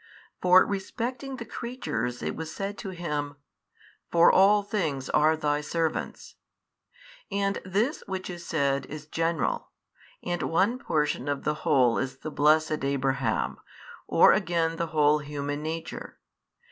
For 0.41 0.65
respecting 0.65 1.35
the 1.35 1.45
creatures 1.45 2.23
it 2.23 2.35
was 2.35 2.51
said 2.51 2.75
to 2.79 2.89
Him, 2.89 3.35
For 4.11 4.31
all 4.31 4.63
things 4.63 5.11
are 5.11 5.37
Thy 5.37 5.61
servants. 5.61 6.37
And 7.29 7.61
this 7.63 8.01
which 8.07 8.27
is 8.27 8.43
said 8.43 8.87
is 8.87 9.05
general, 9.05 9.69
and 10.23 10.41
one 10.41 10.79
portion 10.79 11.27
of 11.27 11.43
the 11.43 11.53
whole 11.61 11.99
is 11.99 12.17
the 12.17 12.31
blessed 12.31 12.83
Abraham, 12.83 13.57
or 14.07 14.33
again 14.33 14.77
the 14.77 14.87
whole 14.87 15.19
human 15.19 15.61
nature. 15.61 16.17